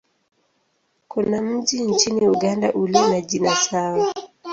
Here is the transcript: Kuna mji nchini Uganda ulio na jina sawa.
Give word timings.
Kuna 1.07 1.41
mji 1.41 1.83
nchini 1.83 2.27
Uganda 2.27 2.73
ulio 2.73 3.07
na 3.07 3.21
jina 3.21 3.55
sawa. 3.55 4.13